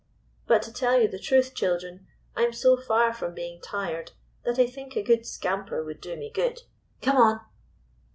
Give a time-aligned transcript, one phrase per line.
[0.47, 4.57] But, to tell you the truth, children, I 'm so far from being tired that
[4.57, 6.63] I think a good scamper would do me good.
[7.03, 7.41] Come on